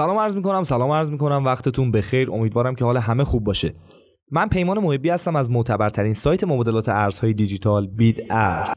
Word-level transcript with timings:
سلام 0.00 0.18
عرض 0.18 0.36
می‌کنم 0.36 0.62
سلام 0.62 0.90
عرض 0.90 1.10
می‌کنم. 1.10 1.44
وقتتون 1.44 1.90
بخیر. 1.90 2.30
امیدوارم 2.30 2.74
که 2.74 2.84
حال 2.84 2.96
همه 2.96 3.24
خوب 3.24 3.44
باشه. 3.44 3.74
من 4.30 4.48
پیمان 4.48 4.78
محبی 4.78 5.10
هستم 5.10 5.36
از 5.36 5.50
معتبرترین 5.50 6.14
سایت 6.14 6.44
مبادلات 6.44 6.88
ارزهای 6.88 7.32
دیجیتال 7.32 7.86
بیت 7.86 8.16
ارز. 8.30 8.70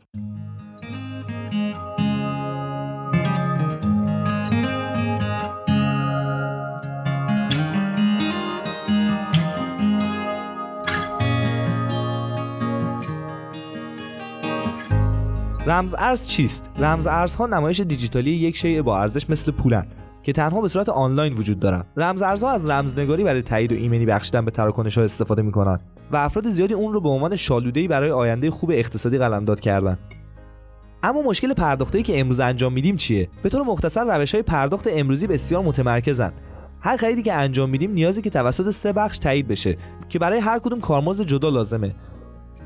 رمز 15.67 15.95
ارز 15.97 16.27
چیست؟ 16.27 16.69
رمز 16.77 17.07
ارزها 17.07 17.45
نمایش 17.45 17.79
دیجیتالی 17.79 18.31
یک 18.31 18.57
شیء 18.57 18.81
با 18.81 18.99
ارزش 18.99 19.29
مثل 19.29 19.51
پولند 19.51 20.02
که 20.23 20.33
تنها 20.33 20.61
به 20.61 20.67
صورت 20.67 20.89
آنلاین 20.89 21.33
وجود 21.33 21.59
دارن. 21.59 21.83
رمز 21.97 22.21
ارزها 22.21 22.51
از 22.51 22.69
رمزنگاری 22.69 23.23
برای 23.23 23.41
تایید 23.41 23.71
و 23.71 23.75
ایمنی 23.75 24.05
بخشیدن 24.05 24.45
به 24.45 24.51
تراکنش 24.51 24.97
ها 24.97 25.03
استفاده 25.03 25.41
می‌کنن 25.41 25.79
و 26.11 26.15
افراد 26.15 26.49
زیادی 26.49 26.73
اون 26.73 26.93
رو 26.93 27.01
به 27.01 27.09
عنوان 27.09 27.35
شالوده‌ای 27.35 27.87
برای 27.87 28.11
آینده 28.11 28.51
خوب 28.51 28.71
اقتصادی 28.71 29.17
قلمداد 29.17 29.59
کردن. 29.59 29.97
اما 31.03 31.21
مشکل 31.21 31.53
پرداختی 31.53 32.03
که 32.03 32.19
امروز 32.19 32.39
انجام 32.39 32.73
میدیم 32.73 32.95
چیه؟ 32.95 33.29
به 33.43 33.49
طور 33.49 33.61
مختصر 33.63 34.17
روش 34.17 34.35
های 34.35 34.41
پرداخت 34.41 34.87
امروزی 34.91 35.27
بسیار 35.27 35.63
متمرکزن. 35.63 36.33
هر 36.81 36.97
خریدی 36.97 37.23
که 37.23 37.33
انجام 37.33 37.69
میدیم 37.69 37.91
نیازی 37.91 38.21
که 38.21 38.29
توسط 38.29 38.69
سه 38.69 38.93
بخش 38.93 39.17
تایید 39.17 39.47
بشه 39.47 39.77
که 40.09 40.19
برای 40.19 40.39
هر 40.39 40.59
کدوم 40.59 40.79
کارمزد 40.79 41.23
جدا 41.23 41.49
لازمه. 41.49 41.95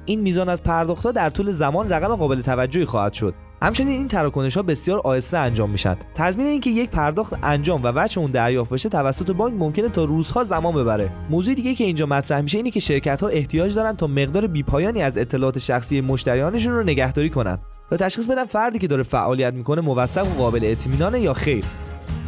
این 0.05 0.21
میزان 0.21 0.49
از 0.49 0.63
پرداختها 0.63 1.12
در 1.12 1.30
طول 1.30 1.52
زمان 1.52 1.90
رقم 1.90 2.16
قابل 2.16 2.41
توجهی 2.41 2.85
خواهد 2.85 3.13
شد. 3.13 3.34
همچنین 3.62 3.98
این 3.98 4.08
تراکنش 4.08 4.58
ها 4.58 4.64
بسیار 4.64 5.00
آهسته 5.00 5.38
انجام 5.38 5.70
میشن 5.70 5.96
تضمین 6.16 6.48
اینکه 6.48 6.70
یک 6.70 6.90
پرداخت 6.90 7.34
انجام 7.44 7.84
و 7.84 7.92
وجه 7.96 8.20
اون 8.20 8.32
دریافت 8.32 8.74
بشه 8.74 8.90
توسط 8.90 9.32
بانک 9.32 9.54
ممکنه 9.54 9.90
تا 9.90 10.04
روزها 10.04 10.44
زمان 10.44 10.76
ببره. 10.76 11.10
موضوع 11.30 11.54
دیگه 11.54 11.74
که 11.74 11.84
اینجا 11.84 12.06
مطرح 12.06 12.41
میشه 12.41 12.58
اینه 12.58 12.72
که 12.72 12.80
شرکت 12.80 13.22
ها 13.22 13.27
احتیاج 13.27 13.76
دارن 13.76 13.96
تا 13.96 14.08
مقدار 14.08 14.48
بیپایانی 14.48 15.02
از 15.02 15.18
اطلاعات 15.18 15.60
شخصی 15.60 16.02
مشتریانشون 16.02 16.74
رو 16.74 16.84
نگهداری 16.84 17.30
کنن. 17.30 17.58
تا 17.90 17.98
تشخیص 17.98 18.26
بدن 18.26 18.46
فردی 18.46 18.80
که 18.80 18.88
داره 18.88 19.04
فعالیت 19.04 19.54
می‌کنه 19.54 19.82
موثق 19.82 20.27
و 20.27 20.38
قابل 20.38 20.60
اطمینانه 20.64 21.20
یا 21.20 21.34
خیر؟ 21.34 21.66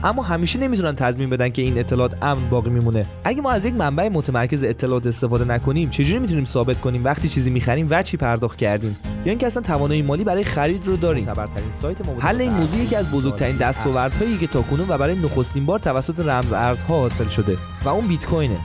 اما 0.04 0.24
همیشه 0.24 0.60
نمی‌تونن 0.60 0.96
تضمین 0.96 1.30
بدن 1.30 1.50
که 1.50 1.62
این 1.62 1.80
اطلاعات 1.80 2.24
امن 2.24 2.50
باقی 2.50 2.70
میمونه. 2.70 3.06
اگه 3.24 3.42
ما 3.42 3.52
از 3.52 3.66
یک 3.66 3.74
منبع 3.74 4.10
متمرکز 4.10 4.64
اطلاعات 4.64 5.08
استفاده 5.08 5.46
نکنیم 5.46 5.90
چجوری 5.90 6.20
می‌تونیم 6.20 6.46
ثابت 6.46 6.82
کنیم 6.82 7.04
وقتی 7.04 7.28
چیزی 7.28 7.50
می‌خریم 7.50 7.88
و 7.90 8.04
چی 8.04 8.18
پرداخت 8.18 8.58
کردیم؟ 8.58 8.98
یا 9.26 9.30
اینکه 9.30 9.48
اصلا 9.48 9.64
توانایی 9.64 10.02
مالی 10.02 10.24
برای 10.24 10.44
خرید 10.44 10.88
رو 10.88 10.98
داریم؟ 10.98 11.28
سایت 11.72 11.98
حل 12.20 12.42
این 12.42 12.52
موضوع 12.54 12.80
یکی 12.80 12.96
از 12.96 13.12
بزرگترین 13.12 13.58
دستاوردهایی 13.58 14.38
که 14.38 14.48
تاکنون 14.48 14.90
و 14.90 14.98
برای 14.98 15.16
نخستین 15.16 15.66
بار 15.66 15.80
توسط 15.80 16.20
رمز 16.20 16.52
ارزها 16.52 17.00
حاصل 17.00 17.28
شده 17.28 17.58
و 17.86 17.90
اون 17.90 18.08
بیت 18.08 18.26
کوینه. 18.26 18.58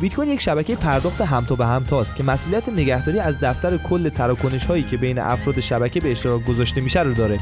بیت 0.00 0.14
کوین 0.14 0.28
یک 0.28 0.40
شبکه 0.40 0.76
پرداخت 0.76 1.20
همتا 1.20 1.54
به 1.54 1.66
همتاست 1.66 2.16
که 2.16 2.22
مسئولیت 2.22 2.68
نگهداری 2.68 3.18
از 3.18 3.36
دفتر 3.40 3.76
کل 3.76 4.08
تراکنش 4.08 4.66
هایی 4.66 4.82
که 4.82 4.96
بین 4.96 5.18
افراد 5.18 5.60
شبکه 5.60 6.00
به 6.00 6.10
اشتراک 6.10 6.44
گذاشته 6.44 6.80
میشه 6.80 7.02
رو 7.02 7.14
داره. 7.14 7.36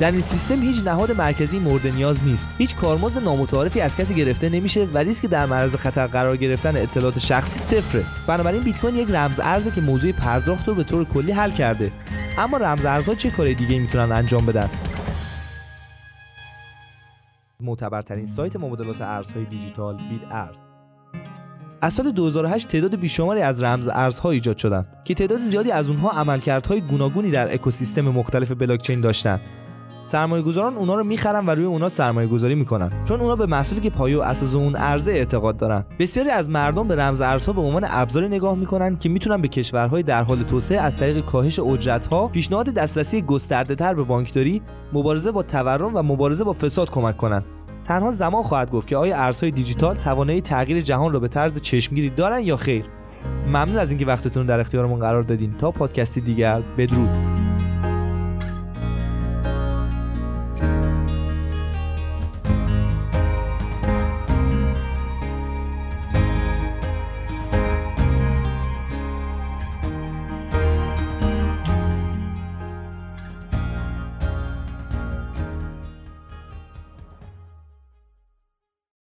در 0.00 0.10
این 0.10 0.20
سیستم 0.20 0.62
هیچ 0.62 0.82
نهاد 0.84 1.12
مرکزی 1.12 1.58
مورد 1.58 1.86
نیاز 1.86 2.24
نیست. 2.24 2.48
هیچ 2.58 2.76
کارمزد 2.76 3.22
نامتعارفی 3.22 3.80
از 3.80 3.96
کسی 3.96 4.14
گرفته 4.14 4.48
نمیشه 4.48 4.84
و 4.84 4.98
ریسک 4.98 5.26
در 5.26 5.46
معرض 5.46 5.76
خطر 5.76 6.06
قرار 6.06 6.36
گرفتن 6.36 6.76
اطلاعات 6.76 7.18
شخصی 7.18 7.60
صفره. 7.60 8.04
بنابراین 8.26 8.62
بیت 8.62 8.80
کوین 8.80 8.96
یک 8.96 9.10
رمز 9.10 9.40
ارزه 9.40 9.70
که 9.70 9.80
موضوع 9.80 10.12
پرداخت 10.12 10.68
رو 10.68 10.74
به 10.74 10.84
طور 10.84 11.04
کلی 11.04 11.32
حل 11.32 11.50
کرده. 11.50 11.92
اما 12.38 12.56
رمز 12.56 12.84
ارزها 12.84 13.14
چه 13.14 13.30
کار 13.30 13.52
دیگه 13.52 13.78
می‌تونن 13.78 14.12
انجام 14.12 14.46
بدن؟ 14.46 14.68
معتبرترین 17.60 18.26
سایت 18.26 18.56
مبادلات 18.56 19.00
ارزهای 19.00 19.44
دیجیتال 19.44 19.96
بیت 19.96 20.22
ارز. 20.30 20.58
از 21.82 21.94
سال 21.94 22.12
2008 22.12 22.68
تعداد 22.68 22.96
بیشماری 22.96 23.40
از 23.40 23.62
رمز 23.62 23.88
ارزها 23.88 24.30
ایجاد 24.30 24.58
شدند 24.58 24.86
که 25.04 25.14
تعداد 25.14 25.40
زیادی 25.40 25.70
از 25.70 25.88
اونها 25.88 26.10
عملکردهای 26.10 26.80
گوناگونی 26.80 27.30
در 27.30 27.54
اکوسیستم 27.54 28.02
مختلف 28.02 28.52
بلاکچین 28.52 29.00
داشتند. 29.00 29.40
سرمایه 30.10 30.42
گذاران 30.42 30.76
اونا 30.76 30.94
رو 30.94 31.04
می‌خرن 31.04 31.46
و 31.46 31.50
روی 31.50 31.64
اونا 31.64 31.88
سرمایه 31.88 32.28
گذاری 32.28 32.54
می‌کنن. 32.54 32.90
چون 33.04 33.20
اونا 33.20 33.36
به 33.36 33.46
محصولی 33.46 33.80
که 33.80 33.90
پایه 33.90 34.18
و 34.18 34.20
اساس 34.20 34.54
اون 34.54 34.76
ارزه 34.76 35.12
اعتقاد 35.12 35.56
دارن. 35.56 35.84
بسیاری 35.98 36.30
از 36.30 36.50
مردم 36.50 36.88
به 36.88 36.96
رمز 36.96 37.20
ارزها 37.20 37.52
به 37.52 37.60
عنوان 37.60 37.86
ابزاری 37.88 38.28
نگاه 38.28 38.54
می‌کنن 38.54 38.96
که 38.96 39.08
می‌تونن 39.08 39.42
به 39.42 39.48
کشورهای 39.48 40.02
در 40.02 40.22
حال 40.22 40.42
توسعه 40.42 40.80
از 40.80 40.96
طریق 40.96 41.24
کاهش 41.24 41.58
اجرتها 41.58 42.28
پیشنهاد 42.28 42.66
دسترسی 42.68 43.22
گسترده 43.22 43.74
تر 43.74 43.94
به 43.94 44.02
بانکداری 44.02 44.62
مبارزه 44.92 45.32
با 45.32 45.42
تورم 45.42 45.96
و 45.96 46.02
مبارزه 46.02 46.44
با 46.44 46.52
فساد 46.52 46.90
کمک 46.90 47.16
کنند 47.16 47.44
تنها 47.84 48.12
زمان 48.12 48.42
خواهد 48.42 48.70
گفت 48.70 48.88
که 48.88 48.96
آیا 48.96 49.16
ارزهای 49.16 49.50
دیجیتال 49.50 49.96
توانایی 49.96 50.40
تغییر 50.40 50.80
جهان 50.80 51.12
را 51.12 51.20
به 51.20 51.28
طرز 51.28 51.60
چشمگیری 51.60 52.10
دارن 52.10 52.40
یا 52.40 52.56
خیر. 52.56 52.84
ممنون 53.46 53.76
از 53.76 53.90
اینکه 53.90 54.06
وقتتون 54.06 54.46
در 54.46 54.60
اختیارمون 54.60 55.00
قرار 55.00 55.22
دادین. 55.22 55.54
تا 55.58 55.70
پادکستی 55.70 56.20
دیگر 56.20 56.62
بدرود. 56.78 57.29